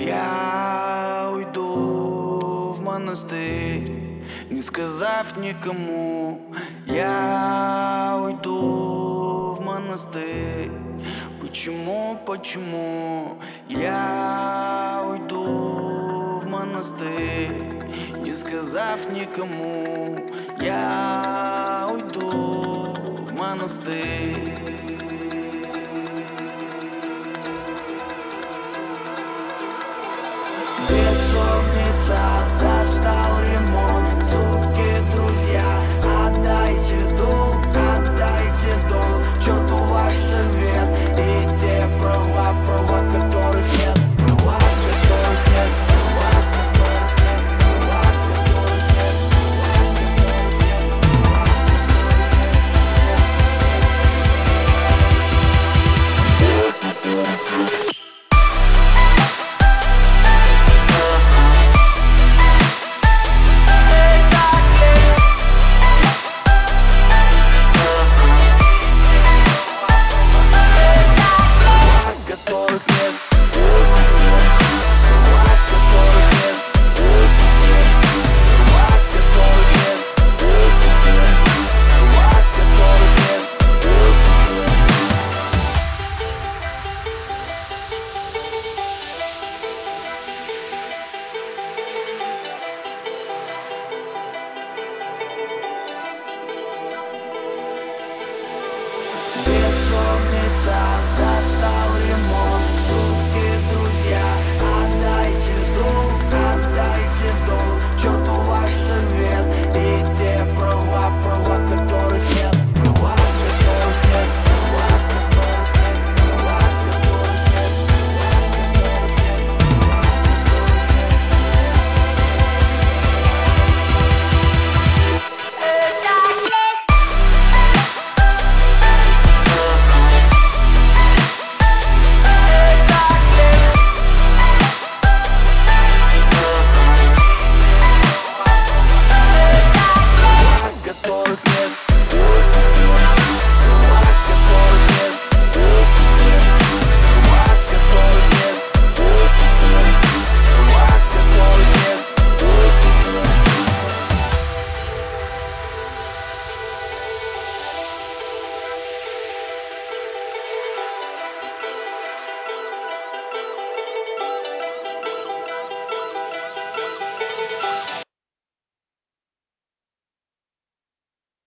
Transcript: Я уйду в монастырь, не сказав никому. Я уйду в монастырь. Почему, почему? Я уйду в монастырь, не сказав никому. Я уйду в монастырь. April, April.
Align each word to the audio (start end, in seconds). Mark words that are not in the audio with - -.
Я 0.00 1.30
уйду 1.30 2.72
в 2.72 2.82
монастырь, 2.82 4.22
не 4.48 4.62
сказав 4.62 5.36
никому. 5.36 6.40
Я 6.86 8.18
уйду 8.18 9.56
в 9.58 9.62
монастырь. 9.62 10.70
Почему, 11.38 12.18
почему? 12.24 13.36
Я 13.68 15.04
уйду 15.06 16.40
в 16.40 16.48
монастырь, 16.48 17.52
не 18.20 18.34
сказав 18.34 19.12
никому. 19.12 20.30
Я 20.60 21.90
уйду 21.92 22.96
в 23.26 23.34
монастырь. 23.34 24.89
April, 41.80 42.36
April. 42.36 42.69